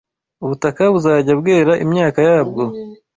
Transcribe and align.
ubutaka 0.43 0.81
buzajya 0.93 1.33
bwera 1.39 1.73
imyaka 1.85 2.19
yabwo 2.27 2.63